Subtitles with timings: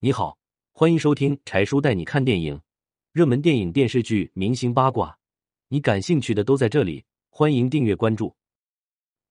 [0.00, 0.38] 你好，
[0.70, 2.60] 欢迎收听柴叔带你看电影，
[3.10, 5.18] 热门电影、电视剧、明星八卦，
[5.66, 7.04] 你感兴趣的都在这里。
[7.30, 8.36] 欢迎订阅关注。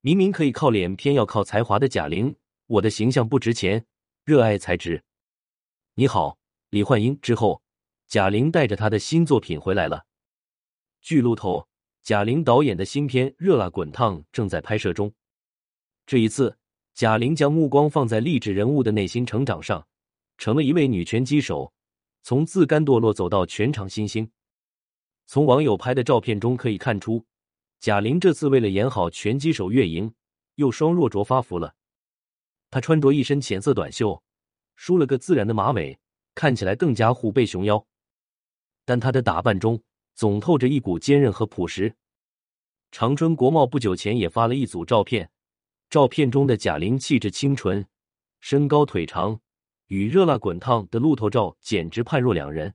[0.02, 2.36] 明明可以靠脸，偏要靠才华的贾玲，
[2.66, 3.82] 我的形象不值钱，
[4.26, 5.02] 热爱才值。
[5.94, 6.36] 你好，
[6.68, 7.62] 李焕英之后，
[8.06, 10.04] 贾玲带着她的新作品回来了。
[11.00, 11.66] 据路透，
[12.02, 15.10] 贾玲导演的新片《热辣滚烫》正在拍摄中。
[16.04, 16.58] 这一次，
[16.92, 19.88] 贾玲将目光放在励志人物的内心成长上，
[20.38, 21.72] 成了一位女拳击手，
[22.22, 24.30] 从自甘堕落走到全场新星。
[25.26, 27.26] 从网友拍的照片中可以看出，
[27.80, 30.14] 贾玲这次为了演好拳击手月莹，
[30.54, 31.74] 又双若着发福了。
[32.70, 34.22] 她穿着一身浅色短袖，
[34.76, 35.98] 梳了个自然的马尾，
[36.34, 37.84] 看起来更加虎背熊腰。
[38.84, 39.82] 但她的打扮中
[40.14, 41.94] 总透着一股坚韧和朴实。
[42.90, 45.30] 长春国贸不久前也发了一组照片，
[45.90, 47.86] 照片中的贾玲气质清纯，
[48.40, 49.40] 身高腿长，
[49.88, 52.74] 与热辣滚烫的路透照简直判若两人。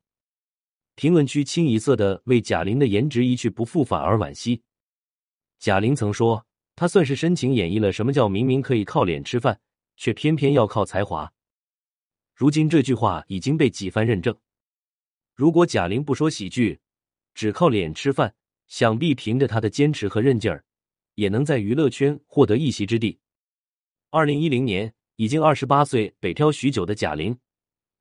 [0.95, 4.62] 评论区清一色的为贾玲的颜值一去不复返而惋惜。
[5.57, 9.60] 贾玲曾说：“她算是深情演绎了什么叫明明可以靠脸吃饭，
[9.96, 11.34] 却偏偏要靠才华。”
[12.35, 14.38] 如今这句话已经被几番认证。
[15.34, 16.79] 如果贾玲不说喜剧，
[17.34, 18.35] 只靠脸吃饭，
[18.68, 20.66] 想必凭着她的坚持和韧劲儿，
[21.16, 23.20] 也能在娱乐圈获得一席之地。
[24.12, 27.38] 二零一零年，已经二十八岁、北漂许久的贾玲，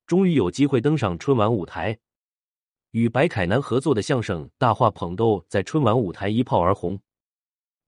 [0.07, 1.97] 终于有机会登上春晚舞台，
[2.91, 6.99] 与白凯南合作的相声《大话捧逗》在春晚舞台一炮而红。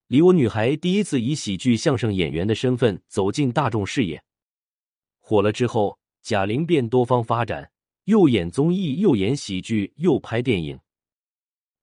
[0.07, 4.23] 李我女孩第一次以喜剧相声演员的身份走进大众视野，
[5.19, 7.71] 火了之后，贾玲便多方发展，
[8.03, 10.79] 又演综艺，又演喜剧，又拍电影。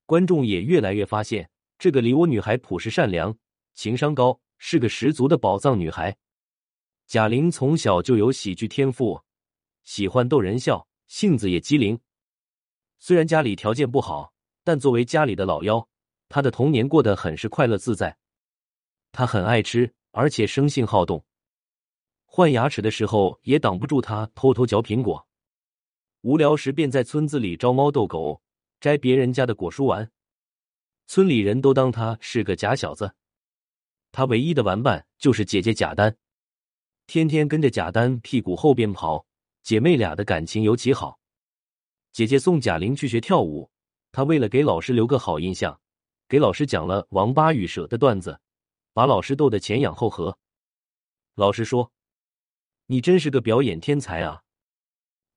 [0.07, 3.37] 观众也越来越发现，这个李我女孩朴实善良，
[3.75, 6.17] 情商高，是个十足的宝藏女孩。
[7.13, 9.21] 贾玲从小就有喜剧天赋，
[9.83, 12.01] 喜欢逗人笑，性子也机灵。
[12.99, 14.33] 虽然家里条件不好，
[14.65, 15.87] 但作为家里的老幺。
[16.31, 18.17] 他的童年过得很是快乐自在，
[19.13, 21.23] 他很爱吃，而且生性好动。
[22.25, 25.29] 换牙齿的时候也挡不住他偷偷嚼苹果，
[26.23, 28.41] 无聊时便在村子里招猫逗狗，
[28.81, 30.11] 摘别人家的果蔬玩。
[31.07, 33.15] 村里人都当他是个假小子，
[34.13, 36.17] 他唯一的玩伴就是姐姐贾丹，
[37.07, 39.27] 天天跟着贾丹屁股后边跑，
[39.63, 41.19] 姐妹俩的感情尤其好。
[42.13, 43.71] 姐姐送贾玲去学跳舞，
[44.11, 45.81] 她为了给老师留个好印象。
[46.29, 48.41] 给老师讲了王八与蛇的段子，
[48.95, 50.39] 把老师逗得前仰后合。
[51.35, 51.93] 老师说
[52.87, 54.43] ：“你真是个表演天才啊！”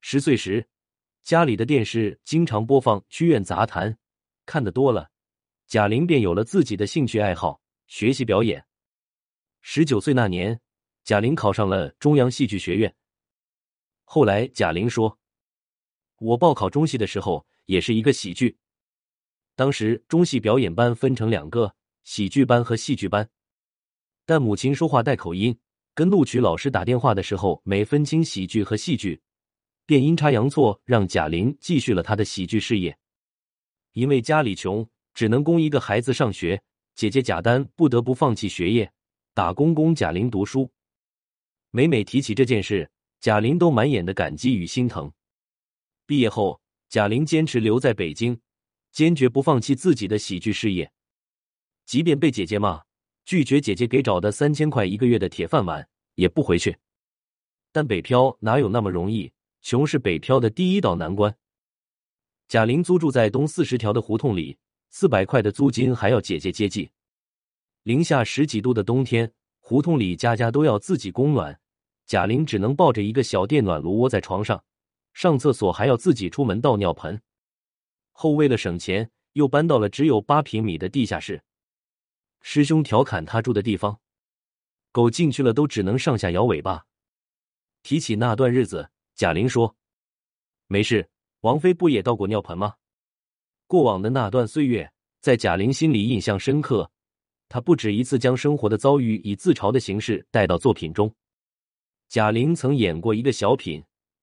[0.00, 0.68] 十岁时，
[1.22, 3.92] 家里的电视经常播放《曲苑杂谈》，
[4.46, 5.10] 看得多了，
[5.66, 8.64] 贾玲便有了自己的兴趣爱好，学习表演。
[9.60, 10.60] 十九岁那年，
[11.06, 12.92] 贾玲考上了中央戏剧学院。
[14.02, 15.20] 后来，贾玲说
[16.18, 18.58] ：“我报考中戏的时候，也是一个喜剧。”
[19.54, 23.30] 当时中戏表演班分成两个，喜剧班和戏剧班。
[24.24, 25.56] 但母亲说话带口音，
[25.94, 29.22] 跟录取老师打电话的时候没分清喜剧和戏剧，
[29.86, 32.98] 便阴差阳错让贾玲继续了她的喜剧事业。
[33.92, 34.84] 因为家里穷，
[35.14, 36.60] 只能供一个孩子上学，
[36.96, 38.92] 姐姐贾丹不得不放弃学业，
[39.34, 40.68] 打工供贾玲读书。
[41.76, 45.12] 每每提起这件事，贾玲都满眼的感激与心疼。
[46.06, 48.40] 毕业后，贾玲坚持留在北京。
[48.92, 50.90] 坚决不放弃自己的喜剧事业，
[51.84, 52.82] 即便被姐姐骂，
[53.26, 56.78] 拒绝姐姐给找的三千块一个月的铁饭碗，也不回去。
[57.72, 59.30] 但北漂哪有那么容易？
[59.60, 61.36] 穷是北漂的第一道难关。
[62.48, 64.56] 贾玲租住在东四十条的胡同里，
[64.88, 66.90] 四百块的租金还要姐姐接济。
[67.82, 71.60] 零下十几度的冬天，胡同里家家都要自己供暖，
[72.06, 74.64] 贾玲只能抱着一个小电暖炉窝在床上，
[75.12, 77.20] 上厕所还要自己出门倒尿盆。
[78.12, 81.42] 后为了省钱，又搬到了只有八平米的地下室。
[82.40, 83.98] 师兄调侃他住的地方，
[84.92, 86.86] 狗进去了都只能上下摇尾巴。
[87.82, 89.76] 提起那段日子，贾玲说
[90.68, 91.08] ：“没事，
[91.40, 92.74] 王菲不也倒过尿盆吗？”
[93.66, 96.88] 过往的那段岁月，在贾玲心里印象深刻。
[97.48, 101.12] 她不止一次将生活的遭遇以自嘲的形式带到作品中。
[102.08, 103.82] 贾玲曾演过一个小品，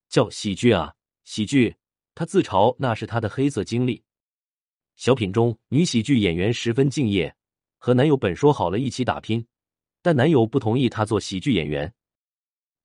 [0.09, 0.93] 叫《喜剧啊
[1.25, 1.69] 喜剧》。
[2.15, 4.03] 她自嘲那是她的黑色经历。
[4.95, 7.35] 小品中，女喜剧演员十分敬业，
[7.77, 9.45] 和男友本说好了一起打拼，
[10.01, 11.93] 但男友不同意她做喜剧演员。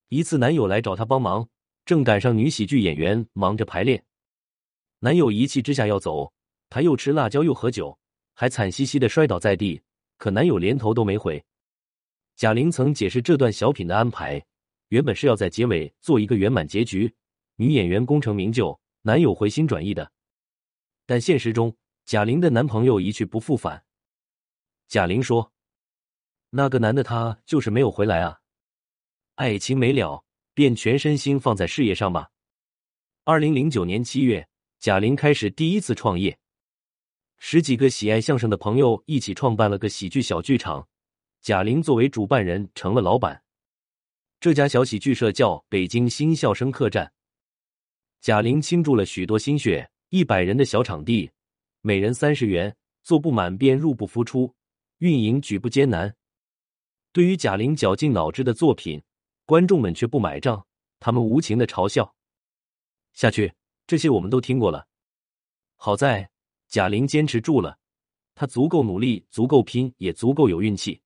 [0.08, 1.48] 一次，男友来找她帮忙，
[1.84, 4.02] 正赶上女喜剧演员忙着排练，
[5.00, 6.32] 男友一气之下要走，
[6.70, 7.96] 她又吃辣椒又喝酒，
[8.34, 9.80] 还惨兮兮的摔倒在地，
[10.16, 11.44] 可男友连头都没回。
[12.36, 14.42] 贾玲曾解释这段小品的安排，
[14.88, 17.14] 原本是要在结尾做一个圆满结局。
[17.56, 20.12] 女演员功成名就，男友回心转意的。
[21.06, 23.84] 但现实中，贾玲的男朋友一去不复返。
[24.86, 25.52] 贾玲说
[26.50, 28.40] ：“那个男的他就是没有回来啊，
[29.34, 30.24] 爱情没了，
[30.54, 32.30] 便全身心放在事业上吧。”
[33.24, 34.48] 二零零九年七月，
[34.78, 36.38] 贾玲开始第一次创业，
[37.38, 40.88] 十几个喜爱相声的朋友一起创办了个喜剧小剧场，
[41.42, 43.42] 贾玲作为主办人成了老板。
[44.40, 47.12] 这家小喜剧社叫北京新笑声客栈，
[48.20, 49.90] 贾玲倾注了许多心血。
[50.10, 51.30] 一百人的小场地，
[51.82, 54.54] 每人三十元，坐不满便入不敷出，
[54.98, 56.16] 运营举步艰难。
[57.12, 59.02] 对于贾玲绞尽脑汁的作品，
[59.44, 60.64] 观众们却不买账，
[60.98, 62.14] 他们无情的嘲笑。
[63.12, 63.52] 下去，
[63.86, 64.86] 这些我们都听过了。
[65.76, 66.30] 好在
[66.68, 67.76] 贾玲坚持住了，
[68.34, 71.02] 她足够努力，足够拼，也足够有运气。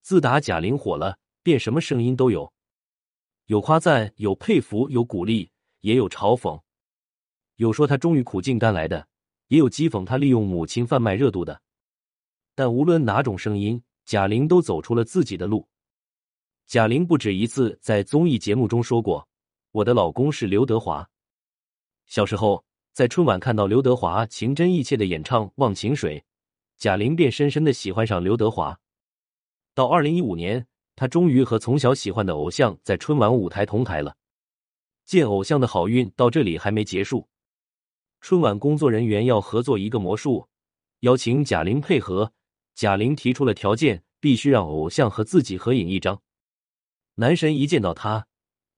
[0.00, 2.52] 自打贾玲火了，便什么声音都有，
[3.44, 6.60] 有夸赞，有佩服，有鼓励，也有嘲讽。
[7.54, 9.06] 有说他终于苦尽甘来的，
[9.46, 11.62] 也有讥讽他利用母亲贩卖热度的。
[12.56, 15.68] 但无论哪种声音，贾玲都走出了自己的路。
[16.66, 19.28] 贾玲不止一次在综艺节目中说过
[19.70, 21.08] ：“我的老公是刘德华。”
[22.06, 26.18] 小时候在春晚看到刘德华情真意切的演唱《忘情水》，
[26.76, 28.80] 贾玲便深深的喜欢上刘德华。
[29.74, 30.66] 到二零一五年，
[30.96, 34.16] 他终于和从小喜欢的偶像在春晚舞台同台了。
[35.04, 37.28] 见偶像的好运到这里还没结束。
[38.20, 40.48] 春晚工作人员要合作一个魔术，
[41.00, 42.32] 邀请贾玲配合。
[42.74, 46.20] 贾玲提出了条件，必须让偶像和自己合影一张。
[47.14, 48.26] 男神一见到她，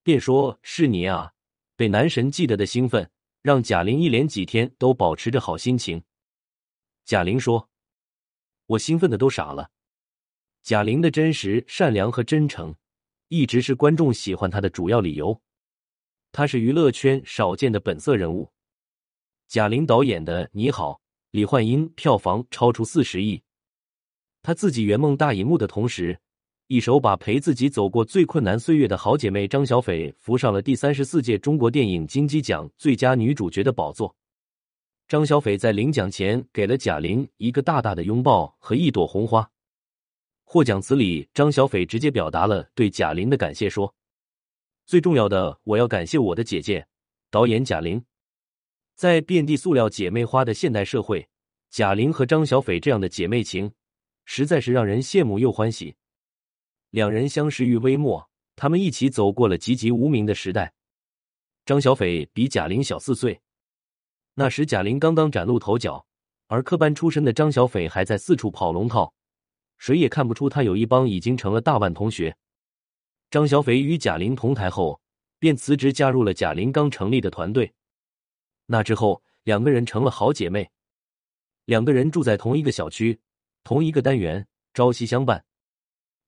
[0.02, 1.32] 便说是你啊！
[1.76, 3.10] 被男神记得的兴奋，
[3.42, 6.02] 让贾玲一连几天都保持着好心情。
[7.04, 7.70] 贾玲说
[8.66, 9.70] ：“我兴奋的都傻了。”
[10.68, 12.74] 贾玲的真实、善良和真诚，
[13.28, 15.40] 一直是观众喜欢她的主要理由。
[16.30, 18.50] 她是娱乐圈少见的本色人物。
[19.48, 21.00] 贾玲导演的《你好，
[21.30, 23.42] 李焕英》票房超出四十亿，
[24.42, 26.20] 她自己圆梦大荧幕的同时，
[26.66, 34.14] 一手把陪自己走过最困难岁月的好姐妹张小斐扶上了第三十四届中国电影金鸡奖最佳女主角的宝座。
[35.08, 39.50] 张小斐在领奖前给了贾玲一个大大的拥抱和一朵红花。
[40.50, 43.94] 获奖词里，张小斐直接表达了对贾玲的感谢，说
[44.86, 46.86] ：“最重要的，我要感谢我的姐姐，
[47.30, 48.02] 导演贾玲。”
[48.96, 51.28] 在遍地塑料姐妹花的现代社会，
[51.68, 53.70] 贾玲和张小斐这样的姐妹情，
[54.24, 55.94] 实在是让人羡慕又欢喜。
[56.92, 60.72] 两人相识于微末，他们一起走过了籍籍无名的时代。
[61.66, 63.38] 张小斐比贾玲小四岁，
[64.32, 66.06] 那时贾玲刚刚崭露头角，
[66.46, 69.12] 而科班出身的张小斐还在四处跑龙套，
[69.78, 72.36] 谁也看不出他有一帮已经成了大腕同学。
[73.30, 75.00] 张小斐与贾玲同台后，
[75.38, 77.72] 便辞职加入了贾玲刚成立的团队。
[78.66, 80.70] 那之后，两个人成了好姐妹。
[81.64, 83.18] 两个人住在同一个小区，
[83.62, 85.44] 同一个单元，朝夕相伴。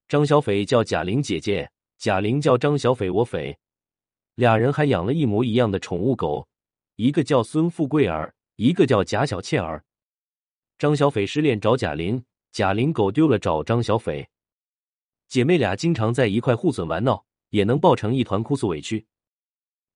[0.09, 3.59] 张小斐叫贾玲姐姐，贾玲叫张小斐我斐。
[4.35, 6.49] 俩人还养了一模一样的宠物狗，
[6.97, 9.85] 一个叫孙富贵儿，一个叫贾小倩儿。
[10.79, 14.29] 张小斐失恋找贾玲，贾玲狗丢了找张小斐。
[15.29, 19.07] 姐妹俩经常在一块互损玩闹，也能抱成一团哭诉委屈。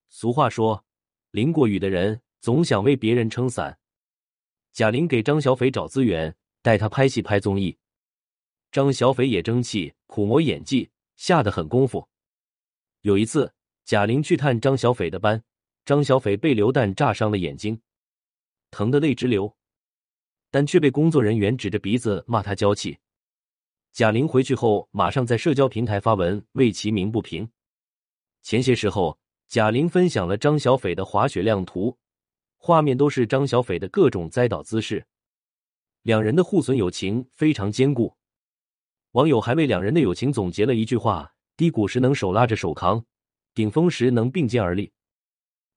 [0.08, 0.84] 俗话说，
[1.30, 2.20] 淋过雨的人。
[2.44, 3.78] 总想为别人撑伞。
[4.75, 7.78] 贾玲给张小斐找资源，带他拍戏拍综艺。
[8.70, 12.06] 张小斐也争气，苦磨演技，下得狠功夫。
[13.00, 13.54] 有一次，
[13.87, 15.42] 贾玲去探张小斐的班，
[15.87, 17.80] 张小斐被流弹炸伤了眼睛，
[18.70, 19.56] 疼得泪直流，
[20.54, 22.96] 但却被工作人员指着鼻子骂他娇气。
[23.92, 27.50] 贾玲回去后，马上在社交平台发文为其鸣不平。
[28.40, 29.18] 前些时候，
[29.49, 31.99] 贾玲分享了张小斐的滑雪亮图。
[32.56, 35.04] 画面都是张小斐的各种栽倒姿势，
[36.02, 38.14] 两人的互损友情非常坚固。
[39.11, 43.04] 网友还为两人的友情总结了一句话：低谷时能手拉着手扛，
[43.54, 44.92] 顶峰时能并肩而立。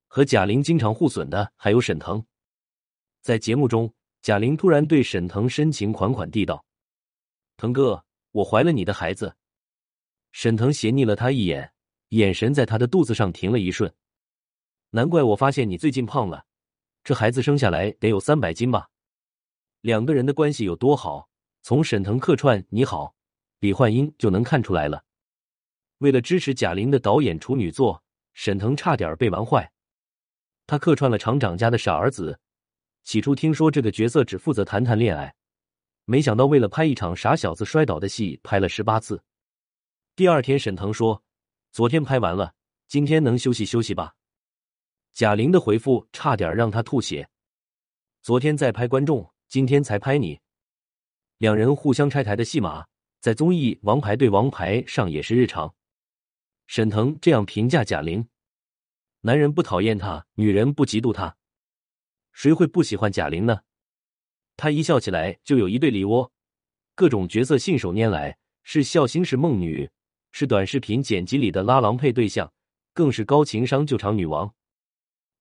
[0.06, 2.24] 和贾玲经常互损的还有沈腾。
[3.24, 3.92] 在节目中，
[4.28, 6.66] 贾玲突然对沈腾深情款款地道
[7.56, 9.34] ：“腾哥，我怀了你的孩子。”
[10.34, 11.72] 沈腾斜睨了他一眼，
[12.10, 13.90] 眼神在他的肚子上停了一瞬。
[14.90, 16.46] 难怪我发现你最近胖了。
[17.06, 18.90] 这孩子生下来得有三百斤吧？
[19.80, 21.30] 两个人的关系有多好，
[21.62, 23.16] 从沈腾客串《你好，
[23.60, 25.06] 李焕英》就能看出来了。
[26.00, 28.04] 为了支持贾玲的导演处女作，
[28.34, 29.72] 沈腾差点被玩坏。
[30.66, 32.38] 他客串了厂长家的傻儿子，
[33.08, 35.34] 起初听说这个角色只负责谈谈恋爱，
[36.04, 39.24] 没想到为了拍一场傻小子摔倒的戏，拍了十八次。
[40.14, 41.24] 第二天，沈腾说
[41.72, 42.54] ：“昨天拍完了，
[42.90, 44.14] 今天能休息休息吧。”
[45.16, 47.30] 贾玲的回复差点让他吐血。
[48.24, 50.38] 昨天在拍观众，今天才拍你，
[51.38, 52.86] 两人互相拆台的戏码，
[53.22, 55.74] 在综艺《王牌对王牌》上也是日常。
[56.66, 58.28] 沈腾这样评价贾玲：
[59.22, 61.37] 男人不讨厌她，女人不嫉妒她，
[62.38, 63.62] 谁会不喜欢贾玲呢？
[64.56, 66.32] 她一笑起来就有一对梨窝，
[66.94, 69.90] 各种角色信手拈来，是笑星，是梦女，
[70.32, 72.54] 是短视频剪辑里的拉郎配对象，
[72.94, 74.54] 更是高情商救场女王。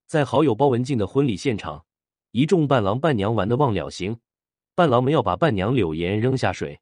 [0.07, 1.85] 在好友包文婧的婚礼现场，
[2.31, 4.19] 一众伴郎伴娘玩的忘了形，
[4.73, 6.81] 伴郎们要把伴娘柳岩扔下水，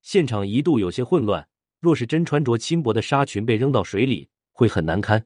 [0.00, 1.48] 现场一度有些混乱。
[1.78, 5.24] 若是真穿着轻薄的纱裙被扔到水里，会很难堪。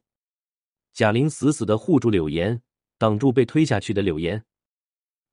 [0.93, 2.61] 贾玲死死的护住柳岩，
[2.99, 4.45] 挡住被推下去的柳岩，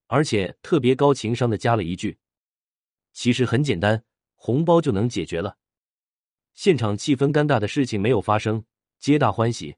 [0.08, 2.18] 而且特别高情商的加了一句
[3.14, 4.04] ：“其实很简单，
[4.36, 5.58] 红包就能解决了。”
[6.54, 8.66] 现场气氛尴尬的事情没有发生，
[9.00, 9.76] 皆大欢喜。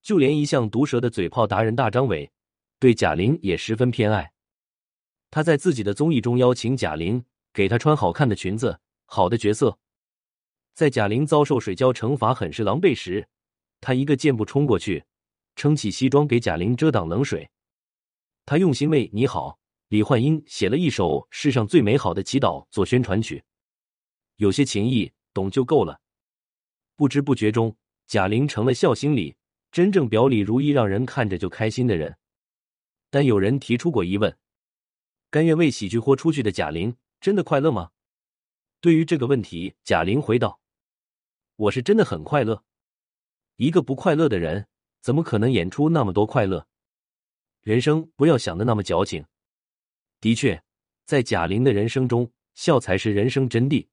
[0.00, 2.30] 就连一向毒舌的嘴炮达人大张伟，
[2.78, 4.32] 对贾玲也十分偏爱。
[5.30, 9.78] 他在自己的综艺中邀请贾玲给他穿好看的裙子，好的角色。
[10.74, 13.28] 在贾玲遭受水浇惩罚很是狼狈时，
[13.80, 15.04] 他一个箭步冲过去，
[15.56, 17.50] 撑起西装给贾玲遮挡冷水。
[18.44, 23.44] 他用心为你好，李焕英写了一首《世上最美好的祈祷》做宣传曲，
[24.36, 26.00] 有些情谊懂就够了。
[26.96, 29.36] 不知不觉中，贾玲成了笑星里
[29.70, 32.18] 真正表里如一、让人看着就开心的人。
[33.10, 34.38] 但有人提出过疑问：
[35.30, 37.90] 甘愿为喜剧豁出去的贾玲，真的快乐吗？
[38.80, 40.60] 对于这个问题，贾玲回道。
[41.56, 42.64] 我是真的很快乐。
[43.56, 44.66] 一个不快乐的人，
[45.02, 46.64] 怎么可能演出那么多快乐？
[47.60, 49.24] 人生不要想的那么矫情。
[50.20, 50.62] 的确，
[51.04, 53.86] 在贾玲的人生中，笑才是人生真谛。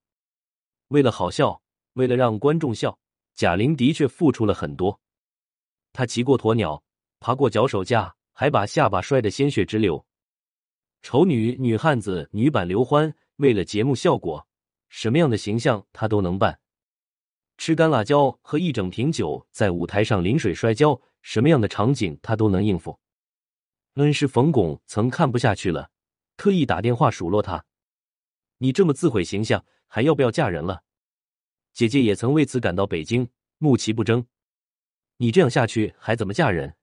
[0.89, 1.61] 为了好笑，
[1.93, 2.97] 为了让观众笑，
[3.33, 5.01] 贾玲的确付出了很多。
[5.91, 6.83] 她骑过鸵鸟，
[7.19, 10.05] 爬过脚手架，还把下巴摔得鲜血直流。
[11.01, 14.47] 丑女、女汉子、女版刘欢，为了节目效果，
[14.89, 16.59] 什么样的形象她都能扮。
[17.59, 22.97] 吃干辣椒和一整瓶酒，在舞台上淋水摔跤，什么样的场景他都能应付。
[23.95, 25.91] 恩师冯巩曾看不下去了，
[26.37, 27.65] 特意打电话数落他
[28.59, 30.83] ：“你这么自毁形象，还要不要嫁人了？”
[31.73, 34.25] 姐姐也曾为此赶到北京，怒其不争
[35.17, 36.77] ：“你这样下去还怎么嫁人？”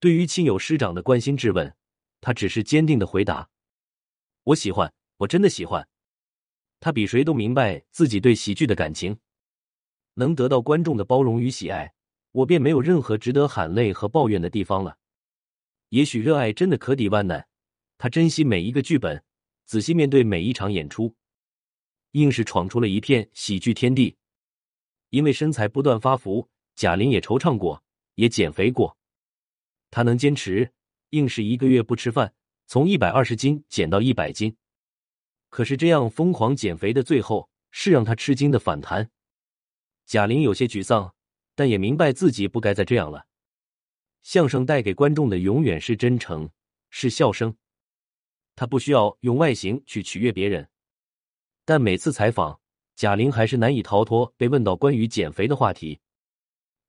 [0.00, 1.76] 对于亲友师长的关心质问，
[2.20, 3.50] 他只是坚定的回答
[4.42, 5.88] ：“我喜欢，我真的喜欢。”
[6.80, 9.16] 他比谁都明白自己对喜剧的感情。
[10.16, 11.92] 能得到观众的包容与喜爱，
[12.32, 14.98] 我便没有任何值得喊累和抱怨的地方了。
[15.90, 17.46] 也许热爱真的可抵万难。
[17.98, 19.22] 他珍惜每一个剧本，
[19.64, 21.14] 仔细面对每一场演出，
[22.12, 24.16] 硬是闯出了一片喜剧天地。
[25.10, 27.82] 因为身材不断发福，贾玲也惆怅过，
[28.16, 28.96] 也减肥过。
[29.90, 30.72] 她能坚持，
[31.10, 32.34] 硬是一个月不吃饭，
[32.66, 34.56] 从一百二十斤减到一百斤。
[35.48, 39.10] 可是这样疯狂减肥的最后，是让她吃惊的反弹。
[40.06, 41.16] 贾玲有些沮丧，
[41.56, 43.26] 但也明白自己不该再这样了。
[44.22, 46.48] 相声带给观众的永远是真诚，
[46.90, 47.56] 是笑声。
[48.54, 50.70] 他不需要用外形去取悦别人。
[51.64, 52.60] 但每次采访，
[52.94, 55.98] 贾玲还是难以逃脱被问到关于减肥的话题。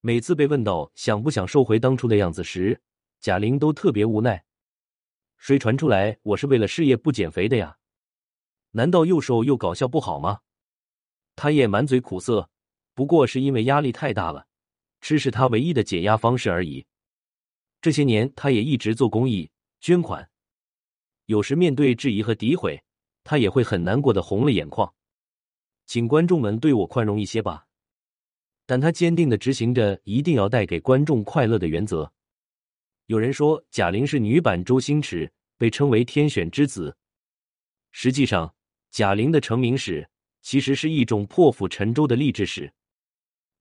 [0.02, 2.82] 每次被问到想不想收回当初的样子时，
[3.20, 4.46] 贾玲都特别无奈。
[5.38, 7.80] 谁传出来我是为了事业不减肥的呀？
[8.72, 10.42] 难道又瘦又搞笑不好吗？
[11.36, 12.52] 他也满嘴苦涩。
[12.98, 14.48] 不过是因为压力太大了，
[15.02, 16.84] 吃是他唯一的解压方式而已。
[17.80, 20.28] 这些年，他也一直做公益捐款，
[21.28, 22.82] 有时面对质疑和诋毁，
[23.24, 24.92] 他也会很难过的红了眼眶。
[25.86, 27.68] 请观众们对我宽容一些吧。
[28.66, 32.12] 但他坚定的执行着一定要带给观众快乐的原则。
[33.06, 36.98] 有人说贾玲是女版周星驰，被称为天选之子。
[37.92, 38.56] 实际上，
[38.90, 40.10] 贾玲的成名史
[40.42, 42.74] 其实是一种破釜沉舟的励志史。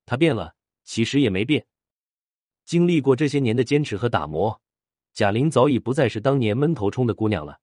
[0.06, 1.66] 他变了，其实也没变。
[2.64, 4.62] 经历过这些年的坚持和打磨，
[5.12, 7.60] 贾玲早已不再是当年闷头冲的姑娘了。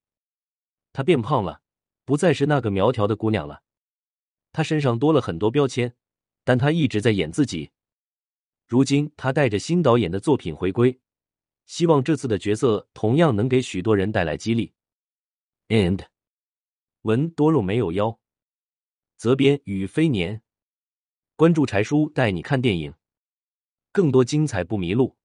[0.92, 1.62] 她变胖了，
[2.06, 3.64] 不再是那个苗条的姑娘了。
[4.52, 5.96] 她身上多了很多标签，
[6.44, 7.72] 但她一直在演自己。
[8.68, 11.00] 如今，她带着新导演的作品回归，
[11.66, 14.74] 希望这次的角色同样能给许多人带来激励。
[15.70, 16.06] And
[17.02, 18.20] 文多肉没有腰，
[19.18, 20.43] 责编与飞年。
[21.36, 22.94] 关注柴叔带你看电影，
[23.92, 25.18] 更多精彩不迷路。